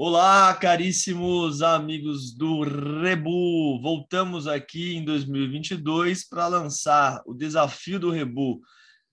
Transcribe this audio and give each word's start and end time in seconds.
Olá, 0.00 0.54
caríssimos 0.54 1.60
amigos 1.60 2.32
do 2.32 2.62
Rebu! 2.62 3.80
Voltamos 3.82 4.46
aqui 4.46 4.94
em 4.94 5.04
2022 5.04 6.22
para 6.28 6.46
lançar 6.46 7.20
o 7.26 7.34
desafio 7.34 7.98
do 7.98 8.08
Rebu 8.08 8.60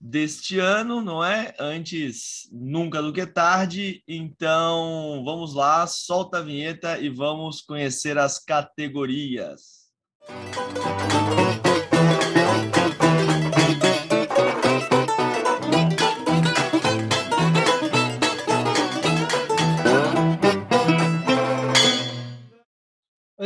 deste 0.00 0.60
ano, 0.60 1.02
não 1.02 1.24
é? 1.24 1.52
Antes 1.58 2.48
nunca 2.52 3.02
do 3.02 3.12
que 3.12 3.26
tarde. 3.26 4.00
Então, 4.06 5.24
vamos 5.24 5.54
lá, 5.54 5.88
solta 5.88 6.38
a 6.38 6.42
vinheta 6.42 7.00
e 7.00 7.08
vamos 7.08 7.62
conhecer 7.62 8.16
as 8.16 8.38
categorias. 8.38 9.90
Música 10.30 11.65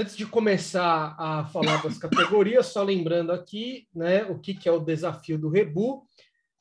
Antes 0.01 0.17
de 0.17 0.25
começar 0.25 1.15
a 1.19 1.45
falar 1.45 1.83
das 1.83 1.99
categorias, 1.99 2.69
só 2.69 2.83
lembrando 2.83 3.33
aqui, 3.33 3.87
né, 3.95 4.25
o 4.25 4.39
que, 4.39 4.55
que 4.55 4.67
é 4.67 4.73
o 4.73 4.81
desafio 4.81 5.39
do 5.39 5.51
Rebu. 5.51 6.07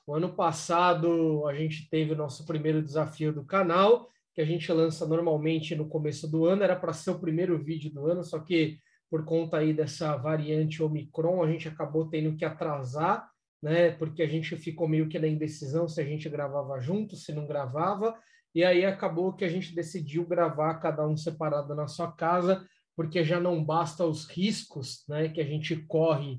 O 0.05 0.13
ano 0.13 0.35
passado 0.35 1.47
a 1.47 1.53
gente 1.53 1.89
teve 1.89 2.11
o 2.11 2.17
nosso 2.17 2.45
primeiro 2.45 2.83
desafio 2.83 3.31
do 3.31 3.45
canal, 3.45 4.09
que 4.33 4.41
a 4.41 4.45
gente 4.45 4.69
lança 4.73 5.07
normalmente 5.07 5.73
no 5.73 5.87
começo 5.87 6.29
do 6.29 6.47
ano, 6.47 6.63
era 6.63 6.75
para 6.75 6.91
ser 6.91 7.11
o 7.11 7.19
primeiro 7.19 7.57
vídeo 7.57 7.89
do 7.89 8.07
ano, 8.07 8.25
só 8.25 8.39
que 8.39 8.77
por 9.09 9.23
conta 9.23 9.59
aí 9.59 9.71
dessa 9.71 10.17
variante 10.17 10.83
Omicron, 10.83 11.41
a 11.41 11.49
gente 11.49 11.65
acabou 11.65 12.09
tendo 12.09 12.35
que 12.35 12.43
atrasar, 12.43 13.25
né, 13.63 13.91
porque 13.91 14.21
a 14.21 14.27
gente 14.27 14.53
ficou 14.57 14.85
meio 14.85 15.07
que 15.07 15.17
na 15.17 15.29
indecisão 15.29 15.87
se 15.87 16.01
a 16.01 16.03
gente 16.03 16.27
gravava 16.27 16.77
junto, 16.81 17.15
se 17.15 17.31
não 17.31 17.47
gravava, 17.47 18.19
e 18.53 18.65
aí 18.65 18.83
acabou 18.83 19.31
que 19.31 19.45
a 19.45 19.49
gente 19.49 19.73
decidiu 19.73 20.27
gravar 20.27 20.73
cada 20.81 21.07
um 21.07 21.15
separado 21.15 21.73
na 21.73 21.87
sua 21.87 22.11
casa, 22.11 22.67
porque 22.99 23.23
já 23.23 23.39
não 23.39 23.63
basta 23.63 24.05
os 24.05 24.25
riscos 24.25 25.05
né, 25.07 25.29
que 25.29 25.39
a 25.39 25.45
gente 25.45 25.73
corre 25.83 26.37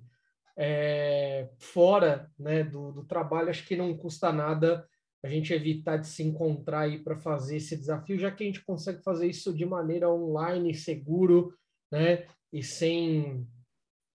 é, 0.55 1.49
fora 1.57 2.31
né, 2.39 2.63
do, 2.63 2.93
do, 2.93 3.03
trabalho, 3.07 3.49
acho 3.49 3.67
que 3.67 3.75
não 3.75 3.97
custa 3.97 4.31
nada 4.31 4.87
a 5.25 5.29
gente 5.31 5.55
evitar 5.55 5.97
de 5.97 6.07
se 6.07 6.23
encontrar 6.23 6.81
aí 6.81 6.99
para 6.99 7.17
fazer 7.17 7.57
esse 7.57 7.75
desafio, 7.75 8.19
já 8.19 8.31
que 8.31 8.45
a 8.45 8.47
gente 8.47 8.63
consegue 8.63 9.03
fazer 9.03 9.27
isso 9.27 9.55
de 9.55 9.65
maneira 9.65 10.11
online, 10.11 10.75
seguro, 10.75 11.57
né, 11.91 12.27
e 12.53 12.63
sem, 12.63 13.49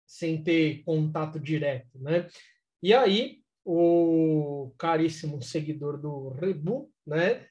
sem 0.06 0.44
ter 0.44 0.84
contato 0.84 1.40
direto, 1.40 1.98
né? 1.98 2.28
E 2.82 2.94
aí, 2.94 3.40
o 3.64 4.74
caríssimo 4.78 5.42
seguidor 5.42 5.98
do 5.98 6.28
Rebu, 6.32 6.92
né, 7.08 7.48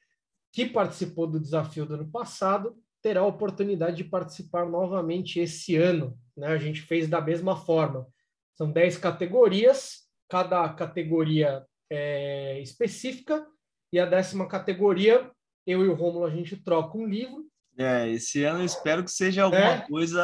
que 0.51 0.67
participou 0.67 1.25
do 1.25 1.39
desafio 1.39 1.83
do 1.83 1.95
ano 1.95 2.11
passado, 2.11 2.77
terá 3.03 3.19
a 3.19 3.25
oportunidade 3.25 3.97
de 3.97 4.05
participar 4.05 4.65
novamente 4.65 5.39
esse 5.39 5.75
ano. 5.75 6.17
Né? 6.35 6.47
A 6.47 6.57
gente 6.57 6.81
fez 6.81 7.07
da 7.09 7.19
mesma 7.19 7.55
forma. 7.55 8.07
São 8.55 8.71
10 8.71 8.97
categorias, 8.97 10.03
cada 10.29 10.67
categoria 10.69 11.63
é 11.91 12.59
específica, 12.61 13.45
e 13.91 13.99
a 13.99 14.05
décima 14.05 14.47
categoria, 14.47 15.29
eu 15.67 15.85
e 15.85 15.87
o 15.89 15.93
Rômulo, 15.93 16.25
a 16.25 16.29
gente 16.29 16.55
troca 16.55 16.97
um 16.97 17.05
livro. 17.05 17.45
É, 17.77 18.09
esse 18.09 18.43
ano 18.43 18.59
eu 18.59 18.65
espero 18.65 19.03
que 19.03 19.11
seja 19.11 19.43
alguma 19.43 19.73
é. 19.73 19.87
coisa 19.87 20.23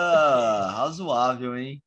razoável, 0.72 1.58
hein? 1.58 1.84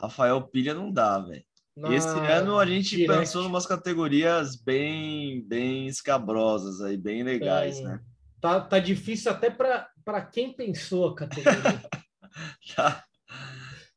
Rafael 0.00 0.40
Pilha 0.42 0.74
não 0.74 0.90
dá, 0.90 1.18
velho. 1.18 1.44
Esse 1.92 2.08
ano 2.08 2.58
a 2.58 2.64
gente 2.64 2.96
direct. 2.96 3.18
pensou 3.18 3.42
em 3.42 3.46
umas 3.46 3.66
categorias 3.66 4.54
bem, 4.54 5.44
bem 5.44 5.88
escabrosas 5.88 6.80
aí, 6.80 6.96
bem 6.96 7.24
legais, 7.24 7.78
é. 7.78 7.82
né? 7.82 8.00
Tá, 8.40 8.60
tá 8.60 8.78
difícil 8.78 9.32
até 9.32 9.50
para 9.50 9.88
quem 10.32 10.52
pensou 10.52 11.08
a 11.08 11.14
categoria. 11.14 11.82
tá. 12.76 13.04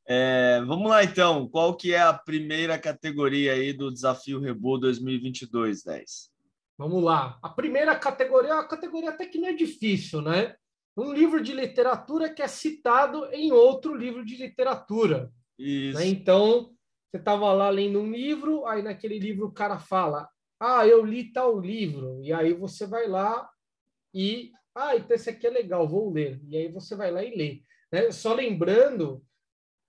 É, 0.10 0.62
vamos 0.66 0.90
lá 0.90 1.04
então, 1.04 1.50
qual 1.50 1.76
que 1.76 1.94
é 1.94 2.00
a 2.00 2.14
primeira 2.14 2.80
categoria 2.80 3.54
aí 3.54 3.74
do 3.74 3.92
Desafio 3.92 4.40
Rebu 4.40 4.78
2022, 4.78 5.84
10? 5.84 6.32
Vamos 6.78 7.04
lá. 7.04 7.38
A 7.42 7.50
primeira 7.50 7.94
categoria 7.98 8.52
é 8.52 8.54
uma 8.54 8.68
categoria 8.68 9.10
até 9.10 9.26
que 9.26 9.38
não 9.38 9.50
é 9.50 9.54
difícil, 9.54 10.22
né? 10.22 10.56
Um 10.96 11.12
livro 11.12 11.42
de 11.42 11.54
literatura 11.54 12.34
que 12.34 12.42
é 12.42 12.48
citado 12.48 13.26
em 13.34 13.52
outro 13.52 13.96
livro 13.96 14.24
de 14.24 14.38
literatura. 14.38 15.32
Isso. 15.60 15.98
Né? 15.98 16.08
Então, 16.08 16.72
você 17.12 17.18
estava 17.18 17.52
lá 17.52 17.70
lendo 17.70 18.00
um 18.00 18.12
livro, 18.12 18.66
aí 18.66 18.82
naquele 18.82 19.20
livro 19.20 19.48
o 19.48 19.52
cara 19.52 19.80
fala: 19.80 20.30
Ah, 20.60 20.88
eu 20.88 21.04
li 21.04 21.32
tal 21.32 21.60
livro. 21.60 22.20
E 22.24 22.32
aí 22.32 22.54
você 22.54 22.86
vai 22.86 23.08
lá 23.08 23.50
e, 24.14 24.52
ah, 24.78 24.96
então 24.96 25.16
esse 25.16 25.30
aqui 25.30 25.48
é 25.48 25.50
legal, 25.50 25.88
vou 25.88 26.12
ler. 26.12 26.40
E 26.48 26.56
aí 26.56 26.72
você 26.72 26.96
vai 26.96 27.12
lá 27.12 27.24
e 27.24 27.36
lê. 27.36 27.62
Né? 27.92 28.12
Só 28.12 28.34
lembrando 28.34 29.24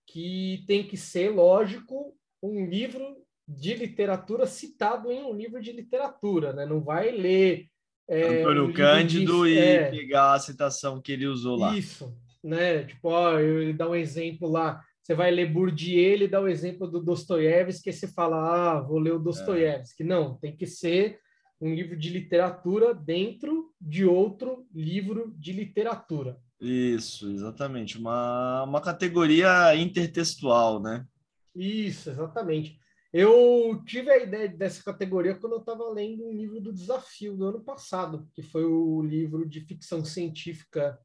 que 0.07 0.65
tem 0.67 0.87
que 0.87 0.97
ser, 0.97 1.31
lógico, 1.31 2.17
um 2.43 2.67
livro 2.67 3.17
de 3.47 3.75
literatura 3.75 4.47
citado 4.47 5.11
em 5.11 5.23
um 5.23 5.35
livro 5.35 5.61
de 5.61 5.73
literatura, 5.73 6.53
né? 6.53 6.67
Não 6.67 6.81
vai 6.81 7.11
ler 7.11 7.67
é, 8.09 8.41
Antônio 8.41 8.65
um 8.67 8.73
Cândido 8.73 9.45
de, 9.45 9.53
e 9.53 9.59
é, 9.59 9.91
pegar 9.91 10.33
a 10.33 10.39
citação 10.39 11.01
que 11.01 11.13
ele 11.13 11.27
usou 11.27 11.57
lá. 11.57 11.77
Isso, 11.77 12.15
né? 12.43 12.85
Tipo, 12.85 13.09
ó, 13.11 13.39
ele 13.39 13.73
dá 13.75 13.89
um 13.89 13.95
exemplo 13.95 14.49
lá. 14.49 14.83
Você 15.03 15.15
vai 15.15 15.31
ler 15.31 15.53
Bourdieu, 15.53 15.99
ele 15.99 16.29
dá 16.29 16.41
o 16.41 16.45
um 16.45 16.49
exemplo 16.49 16.87
do 16.87 17.03
Dostoiévski, 17.03 17.85
que 17.85 17.93
você 17.93 18.09
fala, 18.09 18.77
ah, 18.77 18.81
vou 18.81 18.99
ler 18.99 19.13
o 19.13 19.19
Dostoiévski. 19.19 20.03
É. 20.03 20.07
Não, 20.07 20.39
tem 20.39 20.57
que 20.57 20.67
ser 20.67 21.19
um 21.61 21.75
livro 21.75 21.97
de 21.97 22.11
literatura 22.11 22.95
dentro 22.95 23.73
de 23.81 24.05
outro 24.05 24.67
livro 24.73 25.35
de 25.37 25.53
literatura. 25.53 26.41
Isso, 26.61 27.31
exatamente. 27.31 27.99
Uma, 27.99 28.65
uma 28.65 28.81
categoria 28.81 29.75
intertextual, 29.77 30.81
né? 30.81 31.07
Isso, 31.55 32.11
exatamente. 32.11 32.79
Eu 33.13 33.83
tive 33.87 34.11
a 34.11 34.19
ideia 34.19 34.49
dessa 34.49 34.83
categoria 34.83 35.35
quando 35.35 35.55
eu 35.55 35.61
estava 35.61 35.89
lendo 35.91 36.27
um 36.27 36.33
livro 36.33 36.61
do 36.61 36.73
Desafio 36.73 37.37
do 37.37 37.47
ano 37.47 37.61
passado, 37.61 38.29
que 38.35 38.43
foi 38.43 38.65
o 38.65 39.03
livro 39.03 39.49
de 39.49 39.61
ficção 39.63 40.05
científica 40.05 40.99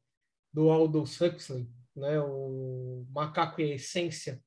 do 0.52 0.70
Aldous 0.70 1.20
Huxley, 1.20 1.66
né? 1.96 2.20
o 2.20 3.06
Macaco 3.10 3.60
e 3.60 3.72
a 3.72 3.74
Essência 3.74 4.40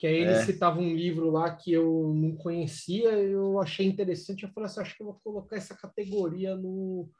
que 0.00 0.06
aí 0.06 0.14
ele 0.14 0.30
é. 0.30 0.42
citava 0.46 0.80
um 0.80 0.96
livro 0.96 1.30
lá 1.30 1.54
que 1.54 1.70
eu 1.70 2.14
não 2.16 2.34
conhecia, 2.34 3.10
eu 3.10 3.60
achei 3.60 3.86
interessante, 3.86 4.44
eu 4.44 4.48
falei 4.48 4.66
assim, 4.66 4.80
acho 4.80 4.96
que 4.96 5.02
eu 5.02 5.08
vou 5.08 5.20
colocar 5.22 5.56
essa 5.56 5.76
categoria 5.76 6.56
no... 6.56 7.10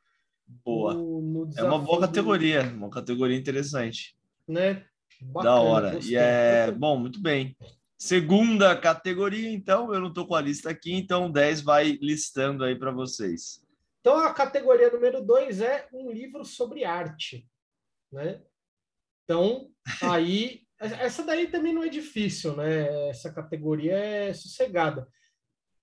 Boa. 0.64 0.94
No, 0.94 1.20
no 1.20 1.50
é 1.54 1.62
uma 1.62 1.78
boa 1.78 2.00
categoria, 2.00 2.64
do... 2.64 2.76
uma 2.76 2.88
categoria 2.88 3.36
interessante. 3.36 4.16
Né? 4.48 4.86
Bacana, 5.20 5.54
da 5.54 5.60
hora. 5.60 5.90
Gostei. 5.92 6.14
E 6.14 6.16
é, 6.16 6.72
bom, 6.72 6.98
muito 6.98 7.20
bem. 7.20 7.54
Segunda 7.98 8.74
categoria, 8.74 9.52
então, 9.52 9.92
eu 9.92 10.00
não 10.00 10.08
estou 10.08 10.26
com 10.26 10.34
a 10.34 10.40
lista 10.40 10.70
aqui, 10.70 10.94
então 10.94 11.30
10 11.30 11.60
vai 11.60 11.98
listando 12.00 12.64
aí 12.64 12.74
para 12.74 12.90
vocês. 12.90 13.62
Então, 14.00 14.16
a 14.16 14.32
categoria 14.32 14.90
número 14.90 15.22
2 15.22 15.60
é 15.60 15.86
um 15.92 16.10
livro 16.10 16.46
sobre 16.46 16.86
arte, 16.86 17.46
né? 18.10 18.40
Então, 19.22 19.70
aí 20.02 20.62
essa 20.80 21.22
daí 21.22 21.46
também 21.46 21.74
não 21.74 21.84
é 21.84 21.88
difícil, 21.88 22.56
né? 22.56 23.10
Essa 23.10 23.30
categoria 23.30 23.92
é 23.92 24.32
sossegada. 24.32 25.06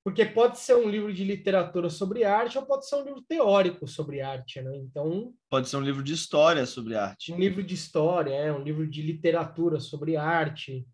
Porque 0.03 0.25
pode 0.25 0.57
ser 0.59 0.75
um 0.75 0.89
livro 0.89 1.13
de 1.13 1.23
literatura 1.23 1.89
sobre 1.89 2.23
arte 2.23 2.57
ou 2.57 2.65
pode 2.65 2.87
ser 2.87 2.95
um 2.95 3.03
livro 3.03 3.21
teórico 3.21 3.87
sobre 3.87 4.21
arte, 4.21 4.61
né? 4.61 4.75
Então. 4.77 5.33
Pode 5.49 5.69
ser 5.69 5.77
um 5.77 5.81
livro 5.81 6.01
de 6.01 6.13
história 6.13 6.65
sobre 6.65 6.95
arte. 6.95 7.31
Um 7.31 7.37
livro 7.37 7.61
de 7.61 7.75
história, 7.75 8.33
é, 8.33 8.51
um 8.51 8.63
livro 8.63 8.89
de 8.89 9.01
literatura 9.01 9.79
sobre 9.79 10.15
arte. 10.15 10.87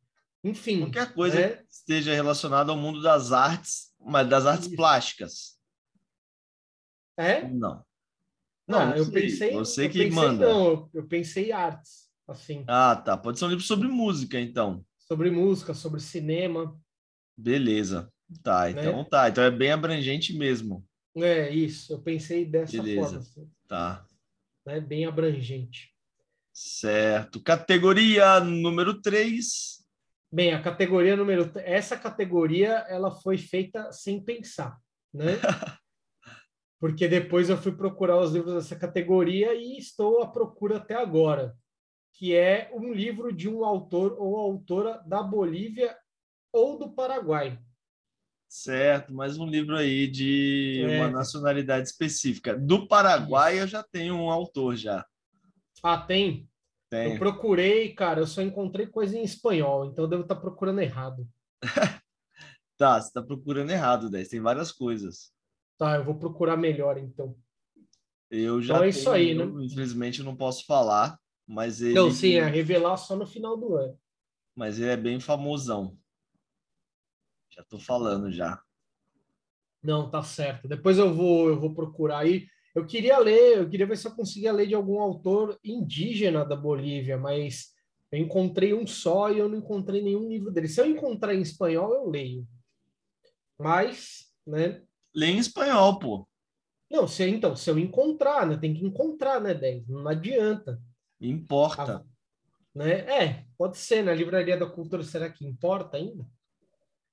Enfim. 0.44 0.82
Qualquer 0.82 1.14
coisa 1.14 1.40
né? 1.40 1.50
que 1.50 1.72
esteja 1.72 2.14
relacionada 2.14 2.72
ao 2.72 2.78
mundo 2.78 3.02
das 3.02 3.32
artes, 3.32 3.94
mas 4.02 4.28
das 4.28 4.46
artes 4.46 4.68
Isso. 4.68 4.76
plásticas. 4.76 5.58
É? 7.16 7.48
Não. 7.48 7.86
Não, 8.68 8.80
ah, 8.80 8.98
eu 8.98 9.10
pensei. 9.12 9.54
Você 9.54 9.86
eu 9.86 9.90
que 9.90 10.00
pensei, 10.00 10.12
manda. 10.12 10.46
Não, 10.46 10.90
eu 10.94 11.08
pensei 11.08 11.52
artes 11.52 12.03
assim. 12.28 12.64
Ah, 12.68 12.96
tá. 12.96 13.18
Pode 13.18 13.40
ser 13.40 13.46
um 13.46 13.50
livro 13.50 13.64
sobre 13.64 13.88
música, 13.88 14.40
então. 14.40 14.86
Sobre 14.98 15.30
música, 15.30 15.74
sobre 15.74 16.00
cinema. 16.00 16.78
Beleza. 17.38 18.12
Tá, 18.42 18.70
né? 18.70 18.72
então 18.72 19.04
tá. 19.04 19.30
Então 19.30 19.44
é 19.44 19.52
bem 19.52 19.72
abrangente 19.72 20.36
mesmo. 20.36 20.86
É, 21.16 21.50
isso. 21.50 21.94
Eu 21.94 22.02
pensei 22.02 22.46
dessa 22.46 22.72
Beleza. 22.72 23.02
forma. 23.02 23.20
Assim. 23.20 23.52
Tá. 23.68 24.06
Né? 24.66 24.80
Bem 24.80 25.06
abrangente. 25.06 25.94
Certo. 26.52 27.42
Categoria 27.42 28.40
número 28.40 29.02
3. 29.02 29.84
Bem, 30.32 30.54
a 30.54 30.62
categoria 30.62 31.16
número... 31.16 31.52
Essa 31.58 31.96
categoria, 31.96 32.86
ela 32.90 33.12
foi 33.12 33.38
feita 33.38 33.92
sem 33.92 34.24
pensar, 34.24 34.80
né? 35.14 35.34
Porque 36.80 37.08
depois 37.08 37.50
eu 37.50 37.58
fui 37.58 37.72
procurar 37.72 38.20
os 38.20 38.34
livros 38.34 38.56
dessa 38.56 38.76
categoria 38.76 39.54
e 39.54 39.78
estou 39.78 40.22
à 40.22 40.28
procura 40.28 40.78
até 40.78 40.96
agora 40.96 41.56
que 42.14 42.36
é 42.36 42.70
um 42.74 42.94
livro 42.94 43.34
de 43.34 43.50
um 43.50 43.66
autor 43.66 44.16
ou 44.20 44.38
autora 44.38 45.04
da 45.06 45.22
Bolívia 45.22 45.98
ou 46.52 46.78
do 46.78 46.92
Paraguai. 46.92 47.60
Certo, 48.48 49.12
mais 49.14 49.38
um 49.38 49.48
livro 49.48 49.76
aí 49.76 50.08
de 50.08 50.84
é. 50.88 51.00
uma 51.00 51.10
nacionalidade 51.10 51.88
específica. 51.88 52.56
Do 52.56 52.88
Paraguai 52.88 53.56
Isso. 53.56 53.64
eu 53.64 53.68
já 53.68 53.84
tenho 53.84 54.16
um 54.16 54.30
autor 54.30 54.76
já. 54.76 55.04
Ah, 55.82 55.98
tem? 55.98 56.48
Tem. 56.88 57.14
Eu 57.14 57.18
procurei, 57.18 57.92
cara, 57.94 58.20
eu 58.20 58.28
só 58.28 58.44
encontrei 58.44 58.86
coisa 58.86 59.18
em 59.18 59.24
espanhol, 59.24 59.86
então 59.86 60.06
eu 60.06 60.10
devo 60.10 60.22
estar 60.22 60.36
procurando 60.36 60.82
errado. 60.82 61.28
Tá, 62.76 63.00
você 63.00 63.14
tá 63.14 63.22
procurando 63.22 63.70
errado, 63.70 64.10
10. 64.10 64.28
Tem 64.28 64.42
várias 64.42 64.72
coisas. 64.72 65.32
Tá, 65.78 65.96
eu 65.96 66.04
vou 66.04 66.16
procurar 66.16 66.58
melhor, 66.58 66.98
então. 66.98 67.38
Eu 68.30 68.62
já 68.62 68.74
Então 68.74 68.84
é 68.84 68.90
isso 68.90 69.12
tenho, 69.12 69.16
aí, 69.16 69.36
né? 69.36 69.64
Infelizmente 69.64 70.20
eu 70.20 70.26
não 70.26 70.36
posso 70.36 70.66
falar, 70.66 71.18
mas 71.48 71.82
ele, 71.82 71.94
Não, 71.94 72.10
sim, 72.12 72.36
é 72.36 72.46
revelar 72.46 72.98
só 72.98 73.16
no 73.16 73.26
final 73.26 73.58
do 73.58 73.76
ano. 73.76 73.98
mas 74.56 74.80
ele 74.80 74.90
é 74.92 74.98
bem 74.98 75.20
famosão. 75.20 75.98
Já 77.50 77.64
tô 77.64 77.78
falando 77.80 78.32
já. 78.32 78.62
Não, 79.82 80.10
tá 80.10 80.24
certo. 80.24 80.68
Depois 80.68 80.98
eu 80.98 81.14
vou, 81.14 81.50
eu 81.50 81.60
vou 81.60 81.74
procurar 81.76 82.20
aí. 82.20 82.48
Eu 82.74 82.86
queria 82.88 83.20
ler, 83.20 83.58
eu 83.60 83.70
queria 83.70 83.86
ver 83.86 83.98
se 83.98 84.08
eu 84.08 84.16
conseguia 84.16 84.52
ler 84.52 84.68
de 84.68 84.74
algum 84.74 85.00
autor 85.00 85.60
indígena 85.64 86.44
da 86.46 86.56
Bolívia, 86.56 87.18
mas 87.18 87.74
eu 88.12 88.18
encontrei 88.20 88.74
um 88.74 88.88
só 88.88 89.30
e 89.32 89.38
eu 89.38 89.48
não 89.50 89.58
encontrei 89.58 90.02
nenhum 90.02 90.28
livro 90.30 90.52
dele. 90.52 90.68
Se 90.68 90.82
eu 90.82 90.86
encontrar 90.88 91.36
em 91.36 91.42
espanhol, 91.42 91.94
eu 91.94 92.10
leio. 92.10 92.48
Mas, 93.60 94.32
né? 94.48 94.82
Lê 95.14 95.28
em 95.28 95.38
espanhol, 95.38 96.00
pô. 96.00 96.28
Não, 96.90 97.08
se, 97.08 97.28
então, 97.28 97.56
se 97.56 97.70
eu 97.70 97.78
encontrar, 97.78 98.48
né? 98.48 98.58
Tem 98.58 98.74
que 98.74 98.86
encontrar, 98.86 99.40
né, 99.40 99.54
10? 99.54 99.88
Não 99.88 100.08
adianta. 100.08 100.82
Importa. 101.28 102.06
Né? 102.76 102.92
É, 103.02 103.46
pode 103.58 103.78
ser, 103.78 104.04
na 104.04 104.14
Livraria 104.14 104.58
da 104.58 104.66
Cultura, 104.66 105.04
será 105.04 105.30
que 105.30 105.46
importa 105.46 105.98
ainda? 105.98 106.26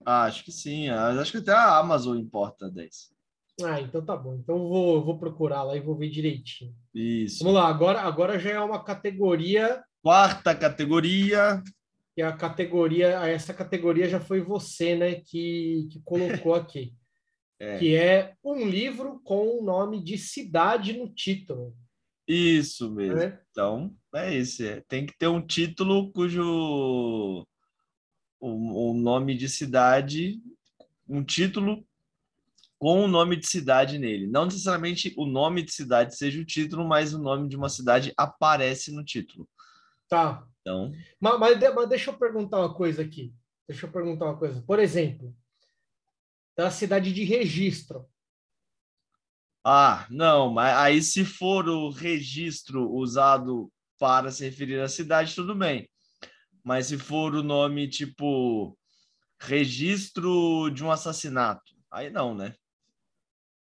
Ah, 0.04 0.24
acho 0.24 0.44
que 0.44 0.50
sim. 0.52 0.88
ah, 0.88 1.08
Acho 1.20 1.32
que 1.32 1.38
até 1.38 1.52
a 1.52 1.78
Amazon 1.78 2.16
importa 2.18 2.70
10. 2.70 3.10
Ah, 3.62 3.80
então 3.80 4.02
tá 4.02 4.16
bom. 4.16 4.34
Então 4.36 4.56
eu 4.56 4.68
vou, 4.68 5.04
vou 5.04 5.18
procurar 5.18 5.62
lá 5.62 5.76
e 5.76 5.80
vou 5.80 5.94
ver 5.94 6.08
direitinho. 6.08 6.74
Isso. 6.94 7.44
Vamos 7.44 7.60
lá, 7.60 7.68
agora, 7.68 8.00
agora 8.00 8.38
já 8.38 8.50
é 8.50 8.60
uma 8.60 8.82
categoria 8.82 9.84
Quarta 10.02 10.54
categoria. 10.54 11.62
que 12.14 12.22
a 12.22 12.32
categoria, 12.32 13.08
essa 13.28 13.52
categoria 13.52 14.08
já 14.08 14.18
foi 14.18 14.40
você, 14.40 14.96
né, 14.96 15.16
que, 15.16 15.88
que 15.92 16.00
colocou 16.02 16.54
aqui, 16.54 16.94
É. 17.60 17.76
que 17.76 17.94
é 17.94 18.32
um 18.42 18.66
livro 18.66 19.20
com 19.22 19.58
o 19.58 19.62
nome 19.62 20.02
de 20.02 20.16
cidade 20.16 20.94
no 20.94 21.06
título, 21.10 21.76
Isso 22.32 22.90
mesmo. 22.90 23.16
né? 23.16 23.40
Então, 23.50 23.94
é 24.14 24.34
esse. 24.34 24.66
é. 24.66 24.80
Tem 24.82 25.04
que 25.04 25.16
ter 25.18 25.26
um 25.26 25.44
título 25.44 26.12
cujo 26.12 27.44
o, 28.40 28.90
o 28.90 28.94
nome 28.94 29.36
de 29.36 29.48
cidade, 29.48 30.40
um 31.08 31.24
título 31.24 31.84
com 32.78 33.04
o 33.04 33.08
nome 33.08 33.36
de 33.36 33.46
cidade 33.46 33.98
nele. 33.98 34.26
Não 34.26 34.44
necessariamente 34.46 35.12
o 35.16 35.26
nome 35.26 35.62
de 35.62 35.72
cidade 35.72 36.16
seja 36.16 36.40
o 36.40 36.44
título, 36.44 36.86
mas 36.86 37.12
o 37.12 37.18
nome 37.18 37.48
de 37.48 37.56
uma 37.56 37.68
cidade 37.68 38.12
aparece 38.16 38.92
no 38.92 39.04
título. 39.04 39.48
Tá. 40.08 40.46
Então, 40.60 40.92
Mas, 41.18 41.38
mas, 41.38 41.74
mas 41.74 41.88
deixa 41.88 42.10
eu 42.10 42.18
perguntar 42.18 42.58
uma 42.58 42.74
coisa 42.74 43.02
aqui. 43.02 43.34
Deixa 43.68 43.86
eu 43.86 43.92
perguntar 43.92 44.26
uma 44.26 44.36
coisa. 44.36 44.62
Por 44.62 44.78
exemplo, 44.78 45.34
da 46.56 46.70
cidade 46.70 47.12
de 47.12 47.24
registro. 47.24 48.06
Ah, 49.64 50.06
não, 50.10 50.52
mas 50.52 50.76
aí 50.76 51.02
se 51.02 51.24
for 51.24 51.68
o 51.68 51.90
registro 51.90 52.90
usado 52.90 53.70
para 53.98 54.30
se 54.30 54.44
referir 54.44 54.80
à 54.80 54.88
cidade, 54.88 55.34
tudo 55.34 55.54
bem. 55.54 55.88
Mas 56.64 56.86
se 56.86 56.98
for 56.98 57.34
o 57.34 57.42
nome 57.42 57.88
tipo 57.88 58.78
registro 59.40 60.70
de 60.70 60.84
um 60.84 60.90
assassinato, 60.90 61.74
aí 61.90 62.10
não, 62.10 62.34
né? 62.34 62.54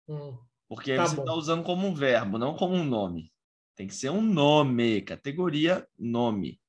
Hum, 0.08 0.38
Porque 0.68 0.92
aí 0.92 0.98
Tá 0.98 1.06
você 1.08 1.16
está 1.20 1.34
usando 1.34 1.64
como 1.64 1.88
um 1.88 1.94
verbo, 1.94 2.38
não 2.38 2.56
como 2.56 2.76
um 2.76 2.84
nome. 2.84 3.32
Tem 3.76 3.88
que 3.88 3.94
ser 3.96 4.10
um 4.12 4.22
nome, 4.22 5.02
categoria 5.02 5.88
nome. 5.98 6.60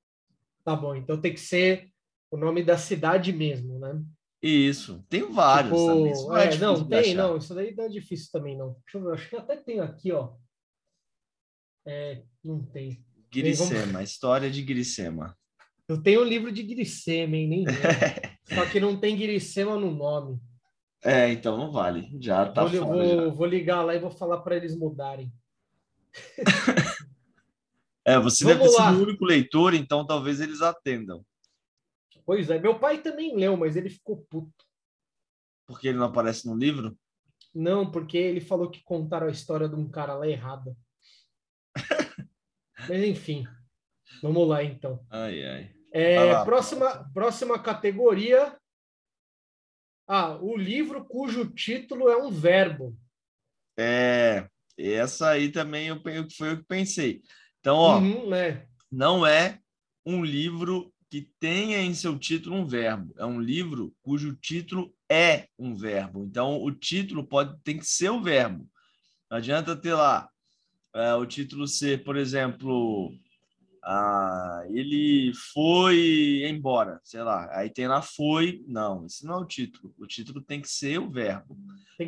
tá 0.65 0.75
bom. 0.77 0.95
Então 0.95 1.21
tem 1.21 1.33
que 1.33 1.41
ser 1.41 1.91
o 2.31 2.37
nome 2.37 2.62
da 2.65 2.77
cidade 2.77 3.33
mesmo, 3.33 3.79
né? 3.79 4.03
Isso. 4.47 5.05
Tem 5.09 5.31
vários 5.33 5.73
Tipo, 5.73 5.87
também. 5.87 6.13
Isso 6.13 6.29
não 6.29 6.37
é, 6.37 6.45
é, 6.45 6.59
não, 6.59 6.89
tem, 6.89 7.15
não. 7.15 7.37
Isso 7.37 7.55
daí 7.55 7.75
não 7.75 7.85
é 7.85 7.89
difícil 7.89 8.29
também, 8.31 8.57
não. 8.57 8.77
Deixa 8.85 8.99
eu 8.99 9.03
ver, 9.03 9.15
acho 9.15 9.29
que 9.29 9.37
até 9.37 9.57
tem 9.57 9.81
aqui, 9.81 10.13
ó. 10.13 10.35
É, 11.85 12.23
não 12.45 12.63
tem. 12.63 13.05
Grisema, 13.33 14.03
história 14.03 14.51
de 14.51 14.63
Grisema. 14.63 15.37
Eu 15.89 16.03
tenho 16.03 16.23
um 16.23 16.25
livro 16.25 16.53
de 16.53 16.63
Grissema, 16.63 17.37
hein? 17.37 17.49
Nem. 17.49 17.65
Só 18.55 18.67
que 18.71 18.79
não 18.79 18.99
tem 18.99 19.17
Grissema 19.17 19.77
no 19.77 19.91
nome. 19.91 20.41
É, 21.03 21.31
então 21.31 21.57
não 21.57 21.71
vale. 21.71 22.09
Já 22.21 22.47
tá 22.47 22.65
vou, 22.65 22.87
fora. 22.87 23.07
já. 23.07 23.15
vou, 23.17 23.35
vou 23.35 23.47
ligar 23.47 23.83
lá 23.83 23.95
e 23.95 24.01
vou 24.01 24.11
falar 24.11 24.39
para 24.39 24.57
eles 24.57 24.77
mudarem. 24.77 25.33
É, 28.09 28.21
você 28.21 28.45
Vamos 28.45 28.61
deve 28.61 28.71
ter 28.71 28.77
lá. 28.79 28.91
sido 28.93 29.01
o 29.01 29.03
único 29.03 29.25
leitor, 29.25 29.75
então 29.75 30.07
talvez 30.07 30.41
eles 30.41 30.63
atendam. 30.63 31.27
Pois 32.26 32.50
é, 32.50 32.58
meu 32.58 32.78
pai 32.78 33.00
também 33.00 33.37
leu, 33.37 33.56
mas 33.56 33.76
ele 33.76 33.88
ficou 33.88 34.26
puto. 34.28 34.67
Porque 35.67 35.88
ele 35.88 35.99
não 35.99 36.06
aparece 36.06 36.46
no 36.46 36.56
livro? 36.56 36.99
Não, 37.55 37.90
porque 37.90 38.19
ele 38.19 38.40
falou 38.40 38.69
que 38.69 38.82
contaram 38.82 39.28
a 39.28 39.31
história 39.31 39.69
de 39.69 39.76
um 39.76 39.88
cara 39.88 40.14
lá 40.14 40.28
errada. 40.28 40.76
Mas 42.88 43.02
enfim, 43.02 43.46
vamos 44.23 44.46
lá 44.46 44.62
então. 44.62 45.05
Ai, 45.11 45.43
ai. 45.44 45.75
É, 45.93 46.44
próxima, 46.44 47.11
próxima 47.14 47.58
categoria. 47.58 48.58
Ah, 50.06 50.37
o 50.37 50.56
livro 50.56 51.05
cujo 51.05 51.50
título 51.52 52.08
é 52.08 52.17
um 52.17 52.31
verbo. 52.31 52.96
É, 53.78 54.49
essa 54.78 55.31
aí 55.31 55.50
também 55.50 55.88
eu, 55.88 56.02
pe- 56.02 56.28
foi 56.37 56.52
o 56.55 56.58
que 56.58 56.64
pensei. 56.64 57.23
Então, 57.61 57.76
ó, 57.76 57.99
Uhum, 57.99 58.28
né? 58.28 58.69
não 58.93 59.26
é 59.26 59.61
um 60.05 60.23
livro 60.25 60.93
que 61.11 61.31
tenha 61.38 61.79
em 61.79 61.94
seu 61.94 62.19
título 62.19 62.56
um 62.56 62.67
verbo. 62.67 63.14
É 63.17 63.25
um 63.25 63.41
livro 63.41 63.94
cujo 64.03 64.35
título 64.35 64.93
é 65.08 65.49
um 65.58 65.75
verbo. 65.75 66.25
Então, 66.25 66.61
o 66.62 66.70
título 66.73 67.25
pode 67.26 67.56
tem 67.62 67.79
que 67.79 67.87
ser 67.87 68.11
o 68.11 68.23
verbo. 68.23 68.69
Não 69.31 69.38
adianta 69.38 69.76
ter 69.76 69.94
lá 69.94 70.29
é, 70.94 71.14
o 71.14 71.26
título 71.26 71.69
ser, 71.69 72.03
por 72.05 72.17
exemplo, 72.17 73.12
ah, 73.85 74.64
ele 74.70 75.32
foi 75.53 76.43
embora, 76.49 77.00
sei 77.05 77.23
lá. 77.23 77.49
Aí 77.56 77.70
tem 77.70 77.87
lá 77.87 78.02
foi. 78.02 78.64
Não, 78.67 79.06
esse 79.06 79.25
não 79.25 79.35
é 79.35 79.38
o 79.38 79.44
título. 79.44 79.94
O 79.99 80.06
título 80.06 80.41
tem 80.41 80.61
que 80.61 80.69
ser 80.69 80.99
o 80.99 81.11
verbo. 81.11 81.56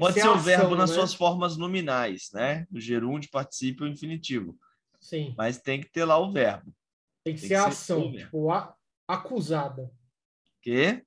Pode 0.00 0.14
ser, 0.14 0.26
a 0.26 0.32
o 0.32 0.38
verbo 0.38 0.74
nas 0.74 0.90
né? 0.90 0.96
suas 0.96 1.14
formas 1.14 1.56
nominais, 1.56 2.30
né? 2.32 2.66
O 2.72 2.80
gerúndio, 2.80 3.30
participio 3.30 3.86
infinitivo. 3.86 4.58
Sim, 5.00 5.34
Mas 5.36 5.60
tem 5.60 5.80
que 5.80 5.88
ter 5.90 6.04
lá 6.04 6.18
o 6.18 6.32
verbo. 6.32 6.74
tem 7.22 7.34
que 7.34 7.40
tem 7.40 7.48
ser 7.48 7.54
que 7.54 7.54
a 7.54 7.62
ser 7.64 7.68
ação. 7.68 8.12
Tipo, 8.12 8.50
a- 8.50 8.75
acusada. 9.08 9.90
Que? 10.62 11.02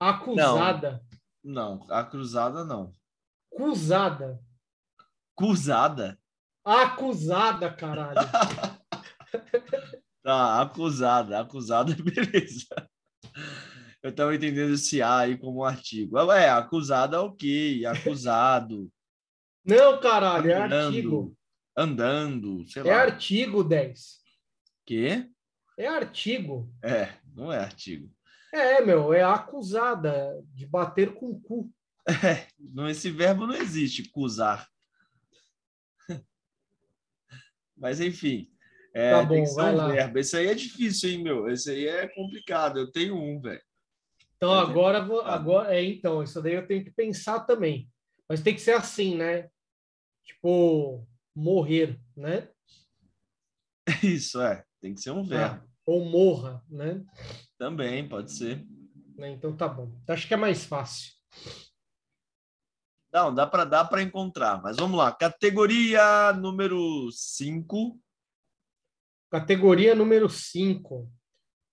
Acusada. 0.00 1.04
Não, 1.42 1.86
a 1.90 2.02
cruzada 2.02 2.64
não. 2.64 2.90
Acusada. 3.52 4.42
Cruzada? 5.36 6.18
Acusada, 6.64 7.72
caralho. 7.72 8.18
Tá, 10.22 10.62
acusada. 10.62 11.38
Acusada, 11.40 11.94
beleza. 12.02 12.66
Eu 14.02 14.08
estava 14.08 14.34
entendendo 14.34 14.72
esse 14.72 15.02
A 15.02 15.18
aí 15.18 15.36
como 15.36 15.60
um 15.60 15.64
artigo. 15.64 16.18
É, 16.32 16.48
acusada, 16.48 17.20
ok. 17.20 17.84
Acusado. 17.84 18.90
Não, 19.66 20.00
caralho, 20.00 20.50
é 20.50 20.62
andando, 20.64 20.86
artigo. 20.86 21.36
Andando, 21.76 22.66
sei 22.66 22.82
É 22.82 22.94
lá. 22.94 23.02
artigo 23.02 23.62
10. 23.62 24.22
Que? 24.86 25.30
É 25.76 25.86
artigo. 25.86 26.72
É, 26.82 27.14
não 27.34 27.52
é 27.52 27.58
artigo. 27.58 28.10
É, 28.52 28.80
meu, 28.80 29.12
é 29.12 29.22
acusada 29.22 30.40
de 30.52 30.66
bater 30.66 31.14
com 31.14 31.30
o 31.30 31.40
cu. 31.40 31.72
É, 32.06 32.46
não, 32.58 32.88
esse 32.88 33.10
verbo 33.10 33.46
não 33.46 33.54
existe, 33.54 34.10
cusar. 34.10 34.68
Mas 37.76 38.00
enfim, 38.00 38.48
é, 38.94 39.10
Tá 39.10 39.24
bom, 39.24 39.44
vai 39.54 39.72
um 39.74 39.76
lá. 39.76 39.88
verbo. 39.88 40.18
Esse 40.20 40.36
aí 40.36 40.46
é 40.46 40.54
difícil, 40.54 41.10
hein, 41.10 41.22
meu? 41.22 41.48
Esse 41.48 41.70
aí 41.70 41.88
é 41.88 42.06
complicado. 42.08 42.78
Eu 42.78 42.92
tenho 42.92 43.16
um, 43.16 43.40
velho. 43.40 43.60
Então 44.36 44.54
é 44.54 44.60
agora 44.60 45.04
vou, 45.04 45.20
agora 45.22 45.74
é 45.74 45.82
então, 45.82 46.22
isso 46.22 46.40
daí 46.40 46.54
eu 46.54 46.66
tenho 46.66 46.84
que 46.84 46.92
pensar 46.92 47.40
também. 47.40 47.90
Mas 48.28 48.40
tem 48.40 48.54
que 48.54 48.60
ser 48.60 48.72
assim, 48.72 49.16
né? 49.16 49.48
Tipo, 50.24 51.06
morrer, 51.34 51.98
né? 52.16 52.48
Isso, 54.02 54.40
é. 54.40 54.64
Tem 54.84 54.92
que 54.92 55.00
ser 55.00 55.12
um 55.12 55.24
verbo. 55.24 55.64
Ah, 55.64 55.68
ou 55.86 56.04
morra, 56.04 56.62
né? 56.68 57.02
Também, 57.56 58.06
pode 58.06 58.30
ser. 58.30 58.62
Né? 59.16 59.30
Então 59.30 59.56
tá 59.56 59.66
bom. 59.66 59.90
Acho 60.06 60.28
que 60.28 60.34
é 60.34 60.36
mais 60.36 60.66
fácil. 60.66 61.10
Não, 63.10 63.34
dá 63.34 63.46
para 63.46 63.64
dá 63.64 63.82
para 63.82 64.02
encontrar. 64.02 64.60
Mas 64.62 64.76
vamos 64.76 64.98
lá. 64.98 65.10
Categoria 65.10 66.34
número 66.34 67.10
5. 67.10 67.98
Categoria 69.30 69.94
número 69.94 70.28
5. 70.28 71.10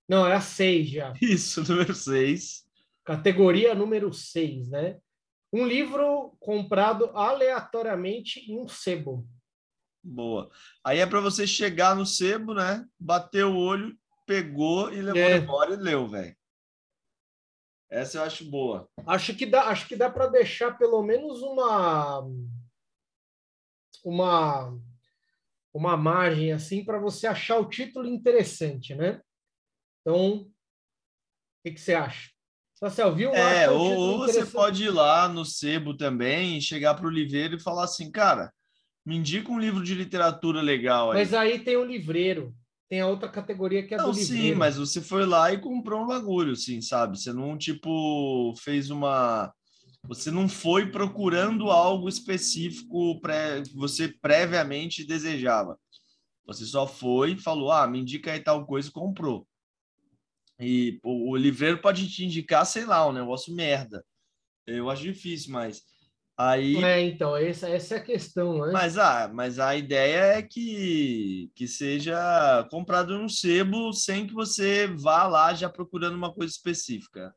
Não, 0.07 0.25
é 0.25 0.33
a 0.33 0.39
6 0.39 0.89
já. 0.89 1.13
Isso, 1.21 1.67
número 1.67 1.93
6. 1.93 2.65
Categoria 3.03 3.75
número 3.75 4.13
6, 4.13 4.69
né? 4.69 4.97
Um 5.51 5.67
livro 5.67 6.37
comprado 6.39 7.07
aleatoriamente 7.13 8.39
em 8.49 8.57
um 8.57 8.69
sebo. 8.69 9.27
Boa. 10.03 10.49
Aí 10.83 10.99
é 10.99 11.05
para 11.05 11.19
você 11.19 11.45
chegar 11.45 11.95
no 11.95 12.05
sebo, 12.05 12.53
né? 12.53 12.85
Bater 12.99 13.45
o 13.45 13.55
olho, 13.55 13.95
pegou 14.25 14.91
e 14.91 15.01
levou 15.01 15.21
É. 15.21 15.37
embora 15.37 15.73
e 15.73 15.77
leu, 15.77 16.07
velho. 16.07 16.35
Essa 17.89 18.19
eu 18.19 18.23
acho 18.23 18.49
boa. 18.49 18.89
Acho 19.05 19.35
que 19.35 19.45
dá, 19.45 19.67
acho 19.67 19.87
que 19.87 19.95
dá 19.95 20.09
para 20.09 20.27
deixar 20.27 20.77
pelo 20.77 21.03
menos 21.03 21.41
uma 21.41 22.25
uma 24.03 24.79
uma 25.73 25.95
margem 25.95 26.51
assim 26.51 26.83
para 26.83 26.99
você 26.99 27.27
achar 27.27 27.59
o 27.59 27.69
título 27.69 28.07
interessante, 28.07 28.95
né? 28.95 29.21
Então, 30.01 30.41
o 30.41 30.51
que, 31.63 31.71
que 31.71 31.81
você 31.81 31.93
acha? 31.93 32.31
Marcel, 32.81 33.13
viu? 33.13 33.31
É, 33.33 33.69
o 33.69 33.73
ou, 33.77 33.97
ou 33.97 34.17
você 34.19 34.43
pode 34.43 34.85
ir 34.85 34.89
lá 34.89 35.29
no 35.29 35.45
sebo 35.45 35.95
também, 35.95 36.59
chegar 36.59 36.95
pro 36.95 37.09
livreiro 37.09 37.55
e 37.55 37.61
falar 37.61 37.83
assim, 37.83 38.09
cara, 38.09 38.51
me 39.05 39.17
indica 39.17 39.51
um 39.51 39.59
livro 39.59 39.83
de 39.83 39.93
literatura 39.95 40.61
legal 40.61 41.11
aí. 41.11 41.19
Mas 41.19 41.33
aí 41.33 41.59
tem 41.59 41.75
o 41.77 41.85
livreiro, 41.85 42.55
tem 42.89 43.01
a 43.01 43.07
outra 43.07 43.29
categoria 43.29 43.85
que 43.85 43.93
é 43.93 43.97
Não, 43.97 44.11
do 44.11 44.13
sim, 44.13 44.33
livreiro. 44.33 44.59
mas 44.59 44.77
você 44.77 45.01
foi 45.01 45.25
lá 45.25 45.51
e 45.51 45.59
comprou 45.59 46.03
um 46.03 46.07
bagulho, 46.07 46.55
sim, 46.55 46.81
sabe? 46.81 47.19
Você 47.19 47.33
não, 47.33 47.57
tipo, 47.57 48.53
fez 48.61 48.89
uma. 48.89 49.53
Você 50.07 50.31
não 50.31 50.49
foi 50.49 50.89
procurando 50.89 51.69
algo 51.69 52.09
específico 52.09 53.19
pré... 53.21 53.61
você 53.75 54.07
previamente 54.07 55.05
desejava. 55.05 55.79
Você 56.45 56.65
só 56.65 56.87
foi 56.87 57.33
e 57.33 57.37
falou, 57.37 57.71
ah, 57.71 57.87
me 57.87 57.99
indica 57.99 58.31
aí 58.31 58.39
tal 58.39 58.65
coisa 58.65 58.89
e 58.89 58.91
comprou. 58.91 59.47
E 60.59 60.99
pô, 61.01 61.29
o 61.29 61.35
livreiro 61.35 61.79
pode 61.81 62.09
te 62.09 62.25
indicar, 62.25 62.65
sei 62.65 62.85
lá, 62.85 63.07
um 63.07 63.13
negócio 63.13 63.53
merda. 63.53 64.03
Eu 64.67 64.89
acho 64.89 65.03
difícil, 65.03 65.51
mas 65.51 65.83
aí 66.49 66.83
É, 66.83 67.01
então, 67.01 67.35
essa, 67.35 67.69
essa 67.69 67.95
é 67.95 67.97
a 67.97 68.03
questão, 68.03 68.65
né? 68.65 68.71
mas, 68.71 68.97
ah, 68.97 69.29
mas 69.33 69.59
a 69.59 69.75
ideia 69.75 70.37
é 70.37 70.41
que, 70.41 71.51
que 71.55 71.67
seja 71.67 72.67
comprado 72.69 73.17
no 73.17 73.29
sebo 73.29 73.91
sem 73.93 74.27
que 74.27 74.33
você 74.33 74.87
vá 74.87 75.27
lá 75.27 75.53
já 75.53 75.69
procurando 75.69 76.15
uma 76.15 76.33
coisa 76.33 76.51
específica. 76.51 77.33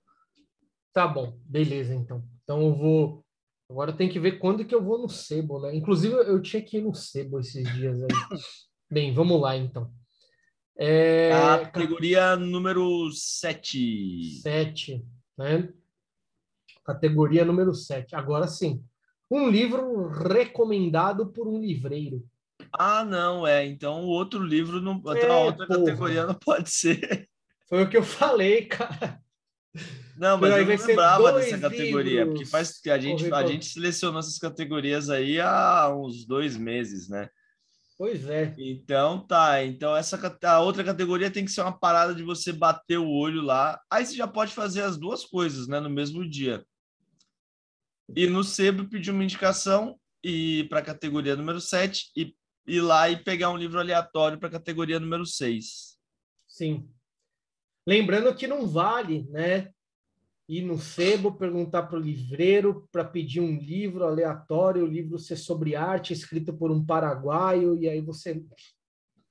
Tá 0.93 1.09
bom, 1.09 1.37
beleza, 1.45 1.95
então. 1.95 2.25
Então 2.43 2.63
eu 2.63 2.75
vou. 2.75 3.25
Agora 3.69 3.93
tem 3.93 4.09
que 4.09 4.21
ver 4.21 4.39
quando 4.39 4.65
que 4.65 4.75
eu 4.75 4.83
vou 4.83 4.99
no 4.99 5.09
sebo, 5.09 5.59
né? 5.61 5.75
Inclusive, 5.75 6.15
eu 6.15 6.41
tinha 6.41 6.63
que 6.63 6.77
ir 6.77 6.83
no 6.83 6.95
sebo 6.95 7.41
esses 7.41 7.65
dias 7.75 8.01
aí. 8.03 8.09
Bem, 8.91 9.13
vamos 9.13 9.41
lá, 9.41 9.57
então. 9.57 9.91
É, 10.77 11.33
A 11.33 11.59
categoria 11.61 12.37
número 12.37 13.11
7. 13.11 14.41
Sete, 14.41 15.05
né? 15.37 15.73
Categoria 16.85 17.45
número 17.45 17.75
7. 17.75 18.15
Agora 18.15 18.47
sim. 18.47 18.85
Um 19.35 19.51
livro 19.51 20.07
recomendado 20.07 21.27
por 21.27 21.49
um 21.49 21.61
livreiro. 21.61 22.25
Ah, 22.73 23.05
não, 23.05 23.45
é. 23.45 23.67
Então 23.67 24.05
o 24.05 24.07
outro 24.07 24.41
livro, 24.41 24.81
não, 24.81 25.03
É, 25.13 25.27
a 25.27 25.39
outra 25.39 25.67
porra. 25.67 25.81
categoria 25.81 26.25
não 26.25 26.35
pode 26.35 26.71
ser. 26.71 27.29
Foi 27.69 27.83
o 27.83 27.91
que 27.91 27.97
eu 27.97 28.05
falei, 28.05 28.67
cara. 28.67 29.21
Não, 30.17 30.39
mas 30.39 30.57
eu 30.57 30.65
não 30.65 30.87
lembrava 30.87 31.33
dessa 31.33 31.59
categoria, 31.59 32.25
porque 32.25 32.45
faz 32.45 32.81
que 32.81 32.89
a 32.89 32.97
gente, 32.97 33.33
a 33.35 33.45
gente 33.45 33.67
selecionou 33.67 34.21
essas 34.21 34.39
categorias 34.39 35.11
aí 35.11 35.41
há 35.41 35.93
uns 35.93 36.25
dois 36.25 36.57
meses, 36.57 37.09
né? 37.09 37.29
Pois 37.99 38.29
é. 38.29 38.55
Então 38.57 39.27
tá, 39.27 39.65
então 39.65 39.97
essa 39.97 40.39
a 40.45 40.61
outra 40.61 40.85
categoria 40.85 41.29
tem 41.29 41.45
que 41.45 41.51
ser 41.51 41.63
uma 41.63 41.77
parada 41.77 42.15
de 42.15 42.23
você 42.23 42.53
bater 42.53 42.99
o 42.99 43.09
olho 43.09 43.43
lá. 43.43 43.81
Aí 43.91 44.07
você 44.07 44.15
já 44.15 44.29
pode 44.29 44.53
fazer 44.53 44.83
as 44.83 44.97
duas 44.97 45.25
coisas, 45.25 45.67
né, 45.67 45.81
no 45.81 45.91
mesmo 45.91 46.29
dia. 46.29 46.65
Ir 48.17 48.31
no 48.31 48.45
sebo 48.45 48.89
pedir 48.89 49.11
uma 49.11 49.25
indicação 49.25 49.99
e 50.23 50.65
para 50.65 50.81
a 50.81 50.85
categoria 50.85 51.37
número 51.37 51.61
7 51.61 52.11
e 52.17 52.35
ir 52.67 52.81
lá 52.81 53.09
e 53.11 53.17
pegar 53.23 53.51
um 53.51 53.57
livro 53.57 53.79
aleatório 53.79 54.39
para 54.39 54.49
a 54.49 54.53
categoria 54.53 54.99
número 54.99 55.25
6. 55.27 55.97
Sim. 56.47 56.89
Lembrando 57.87 58.35
que 58.35 58.47
não 58.47 58.67
vale, 58.67 59.27
né? 59.31 59.71
Ir 60.49 60.63
no 60.63 60.79
sebo, 60.79 61.33
perguntar 61.33 61.85
para 61.85 61.99
o 61.99 62.03
livreiro 62.03 62.87
para 62.93 63.05
pedir 63.05 63.41
um 63.41 63.57
livro 63.59 64.05
aleatório, 64.05 64.85
o 64.85 64.87
livro 64.87 65.19
ser 65.19 65.37
sobre 65.37 65.75
arte, 65.75 66.13
escrito 66.13 66.53
por 66.55 66.71
um 66.71 66.85
paraguaio, 66.85 67.79
e 67.79 67.89
aí 67.89 68.01
você 68.01 68.43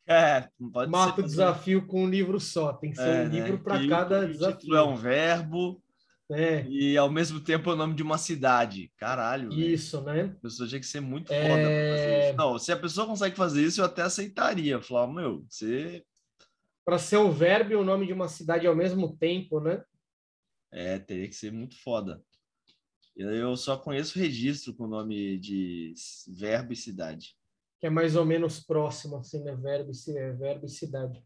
É, 0.07 0.49
mata 0.87 1.15
ser 1.15 1.21
o 1.21 1.23
desafio 1.23 1.87
com 1.87 2.03
um 2.05 2.09
livro 2.09 2.39
só. 2.39 2.73
Tem 2.73 2.91
que 2.91 2.97
ser 2.97 3.09
É, 3.09 3.21
um 3.21 3.29
né, 3.29 3.29
livro 3.29 3.63
para 3.63 3.87
cada 3.87 4.21
o 4.21 4.27
desafio. 4.27 4.57
título 4.57 4.75
é 4.77 4.83
um 4.83 4.95
verbo 4.95 5.81
né? 6.29 6.67
e 6.69 6.97
ao 6.97 7.11
mesmo 7.11 7.39
tempo 7.39 7.69
é 7.69 7.73
o 7.73 7.75
nome 7.75 7.93
de 7.95 8.01
uma 8.03 8.17
cidade. 8.17 8.91
Caralho. 8.97 9.51
Isso, 9.51 10.01
né? 10.01 10.23
A 10.37 10.41
pessoa 10.41 10.67
tinha 10.67 10.79
que 10.79 10.85
ser 10.85 10.99
muito 11.01 11.31
É. 11.31 11.41
foda 11.47 11.61
pra 11.63 11.97
fazer 11.97 12.27
isso. 12.29 12.37
Não, 12.37 12.57
se 12.59 12.71
a 12.71 12.77
pessoa 12.77 13.07
consegue 13.07 13.35
fazer 13.35 13.63
isso, 13.63 13.81
eu 13.81 13.85
até 13.85 14.01
aceitaria. 14.01 14.81
Falar, 14.81 15.07
meu, 15.07 15.45
você 15.49 16.03
Para 16.85 16.97
ser 16.97 17.17
um 17.17 17.31
verbo 17.31 17.71
e 17.71 17.75
o 17.75 17.83
nome 17.83 18.05
de 18.07 18.13
uma 18.13 18.27
cidade 18.27 18.65
ao 18.67 18.75
mesmo 18.75 19.15
tempo, 19.17 19.59
né? 19.59 19.83
é, 20.71 20.97
teria 20.97 21.27
que 21.27 21.35
ser 21.35 21.51
muito 21.51 21.77
foda. 21.81 22.23
Eu- 23.15 23.55
só 23.55 23.77
conheço 23.77 24.17
registro 24.17 24.73
com 24.73 24.85
o 24.85 24.87
nome 24.87 25.37
de 25.37 25.93
verbo 26.27 26.73
e 26.73 26.75
cidade. 26.75 27.37
Que 27.79 27.85
é 27.85 27.89
mais 27.91 28.15
ou 28.15 28.25
menos 28.25 28.59
próximo, 28.59 29.17
assim, 29.17 29.43
né? 29.43 29.55
Verbo 29.55 29.91
e, 29.91 30.17
é, 30.17 30.31
verbo 30.31 30.65
e 30.65 30.69
cidade. 30.69 31.23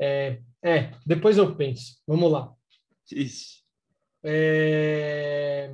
É, 0.00 0.42
é, 0.62 0.90
depois 1.06 1.38
eu 1.38 1.54
penso. 1.54 2.02
Vamos 2.06 2.32
lá. 2.32 2.52
Isso. 3.12 3.62
É... 4.22 5.70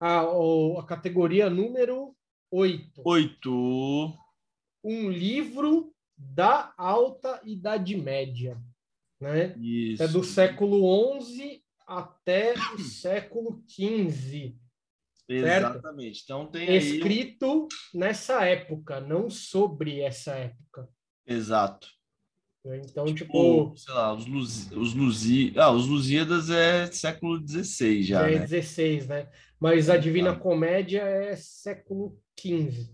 A, 0.00 0.24
o- 0.24 0.78
a 0.78 0.86
categoria 0.86 1.48
número 1.50 2.14
8. 2.50 3.02
Oito. 3.04 4.14
Um 4.84 5.10
livro 5.10 5.92
da 6.16 6.72
Alta 6.76 7.40
Idade 7.44 7.96
Média. 7.96 8.60
Né? 9.20 9.56
Isso. 9.58 10.02
É 10.02 10.08
do 10.08 10.22
século 10.22 11.20
XI 11.22 11.62
até 11.86 12.54
o 12.74 12.78
século 12.80 13.62
XV. 13.68 14.54
Exatamente. 15.28 16.22
Então 16.22 16.46
tem 16.46 16.68
aí. 16.68 16.76
Escrito 16.76 17.66
nessa 17.92 18.44
época, 18.44 19.00
não 19.00 19.28
sobre 19.28 20.00
essa 20.00 20.34
época. 20.36 20.88
Exato. 21.26 21.88
Né? 22.66 22.82
Então, 22.84 23.04
tipo, 23.06 23.14
Tipo, 23.14 23.72
sei 23.76 23.94
lá, 23.94 24.12
os, 24.14 24.26
Luz... 24.26 24.70
os, 24.72 24.94
Luzi... 24.94 25.52
ah, 25.56 25.70
os 25.70 25.86
Lusíadas 25.86 26.50
é 26.50 26.86
século 26.86 27.38
XVI 27.46 28.02
já, 28.02 28.28
é 28.28 28.34
né? 28.34 28.46
16, 28.46 29.06
né? 29.08 29.28
Mas 29.58 29.88
a 29.88 29.96
Divina 29.96 30.28
Exato. 30.30 30.42
Comédia 30.42 31.00
é 31.02 31.34
século 31.36 32.18
XV. 32.38 32.90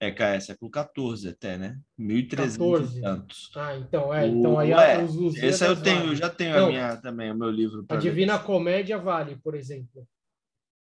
É, 0.00 0.10
cara, 0.10 0.34
é 0.36 0.40
século 0.40 0.70
XIV 0.70 1.28
até, 1.30 1.56
né? 1.56 1.78
1300 1.96 2.56
14. 2.58 2.98
e 2.98 3.02
tantos. 3.02 3.50
Ah, 3.54 3.76
então, 3.76 4.12
é. 4.14 4.26
Então, 4.26 4.58
aí 4.58 4.74
Ué, 4.74 5.04
os 5.04 5.14
Lusíadas 5.14 5.54
Esse 5.54 5.64
eu 5.64 5.80
tenho, 5.80 5.98
eu 6.00 6.04
vale. 6.06 6.16
já 6.16 6.28
tenho 6.30 6.56
Não. 6.56 6.64
a 6.66 6.68
minha 6.68 6.96
também, 6.96 7.30
o 7.30 7.36
meu 7.36 7.50
livro. 7.50 7.82
A 7.82 7.84
pra 7.86 7.96
ler. 7.96 8.02
Divina 8.02 8.38
Comédia 8.38 8.98
vale, 8.98 9.36
por 9.36 9.54
exemplo. 9.54 10.06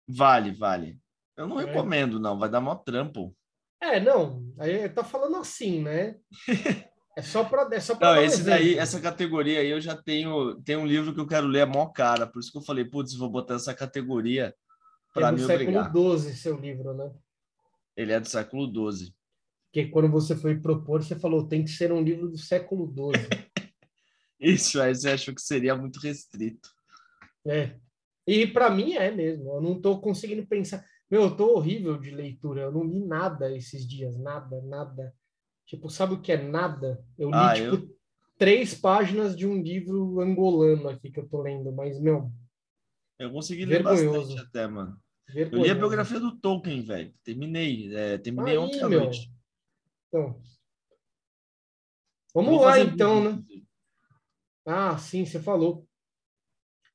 Vale, 0.09 0.53
vale. 0.53 0.99
Eu 1.37 1.47
não 1.47 1.61
É. 1.61 1.65
recomendo, 1.67 2.19
não, 2.19 2.39
vai 2.39 2.49
dar 2.51 2.61
mó 2.61 2.75
trampo. 2.75 3.35
É, 3.83 3.99
não. 4.01 4.43
Aí 4.59 4.89
tá 4.91 5.03
falando 5.05 5.37
assim, 5.37 5.83
né? 5.83 6.17
É 7.21 7.23
só 7.23 7.45
para 7.45 7.69
é 7.77 7.81
só 7.81 7.95
pra 7.95 8.09
Não, 8.09 8.17
dar 8.17 8.25
esse 8.25 8.43
daí, 8.43 8.79
essa 8.79 8.99
categoria 8.99 9.61
aí 9.61 9.69
eu 9.69 9.79
já 9.79 9.95
tenho, 9.95 10.55
tem 10.63 10.75
um 10.75 10.87
livro 10.87 11.13
que 11.13 11.21
eu 11.21 11.27
quero 11.27 11.47
ler, 11.47 11.61
é 11.61 11.67
mó 11.67 11.87
cara, 11.87 12.27
por 12.27 12.41
isso 12.41 12.51
que 12.51 12.57
eu 12.57 12.63
falei, 12.63 12.83
putz, 12.83 13.15
vou 13.15 13.29
botar 13.29 13.57
essa 13.57 13.75
categoria 13.75 14.55
para 15.13 15.29
é 15.29 15.33
do 15.33 15.37
me 15.39 15.47
século 15.47 15.81
obrigar. 15.81 16.19
XII, 16.19 16.35
seu 16.35 16.59
livro, 16.59 16.95
né? 16.95 17.13
Ele 17.95 18.13
é 18.13 18.19
do 18.19 18.27
século 18.27 18.67
XII. 18.93 19.15
Porque 19.67 19.89
quando 19.89 20.11
você 20.11 20.35
foi 20.35 20.59
propor, 20.59 21.03
você 21.03 21.15
falou 21.15 21.47
tem 21.47 21.63
que 21.63 21.71
ser 21.71 21.93
um 21.93 22.03
livro 22.03 22.27
do 22.27 22.39
século 22.39 22.87
XII. 22.87 23.29
Isso, 24.41 24.81
aí 24.81 24.95
você 24.95 25.11
achou 25.11 25.35
que 25.35 25.43
seria 25.43 25.77
muito 25.77 26.01
restrito. 26.01 26.71
É. 27.47 27.77
E 28.27 28.47
para 28.47 28.71
mim 28.71 28.95
é 28.95 29.11
mesmo. 29.11 29.57
Eu 29.57 29.61
não 29.61 29.77
estou 29.77 30.01
conseguindo 30.01 30.47
pensar. 30.47 30.83
Meu, 31.11 31.25
eu 31.25 31.37
tô 31.37 31.55
horrível 31.55 31.99
de 31.99 32.11
leitura. 32.11 32.63
Eu 32.63 32.73
não 32.73 32.83
li 32.83 33.05
nada 33.05 33.55
esses 33.55 33.87
dias. 33.87 34.17
Nada, 34.17 34.63
nada. 34.63 35.15
Tipo, 35.71 35.89
sabe 35.89 36.15
o 36.15 36.21
que 36.21 36.33
é 36.33 36.37
nada? 36.43 37.01
Eu 37.17 37.29
li, 37.31 37.37
Ah, 37.37 37.55
tipo, 37.55 37.97
três 38.37 38.75
páginas 38.75 39.37
de 39.37 39.47
um 39.47 39.63
livro 39.63 40.21
angolano 40.21 40.89
aqui 40.89 41.13
que 41.13 41.21
eu 41.21 41.29
tô 41.29 41.41
lendo. 41.43 41.71
Mas, 41.71 42.01
meu, 42.01 42.29
Eu 43.17 43.31
consegui 43.31 43.65
ler 43.65 43.85
Vergonhoso. 43.85 44.31
bastante 44.35 44.49
até, 44.49 44.67
mano. 44.67 45.01
Eu 45.29 45.35
vergonha. 45.35 45.63
li 45.63 45.71
a 45.71 45.75
biografia 45.77 46.19
do 46.19 46.37
Tolkien, 46.41 46.83
velho. 46.83 47.15
Terminei. 47.23 47.95
é, 47.95 48.19
terminei 48.19 48.55
Aí, 48.55 48.59
ontem 48.59 48.83
à 48.83 48.89
meu. 48.89 49.01
noite. 49.05 49.33
Então, 50.09 50.43
Eu 52.35 52.43
vamos 52.43 52.61
lá, 52.63 52.81
então, 52.81 53.23
vídeo, 53.23 53.37
né? 53.57 53.63
Ah, 54.67 54.99
sim, 54.99 55.25
você 55.25 55.39
falou. 55.41 55.87